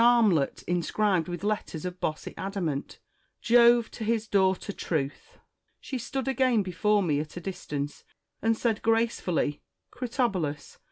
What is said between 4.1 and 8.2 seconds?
daughter Truth.'" She stood again before me at a distance,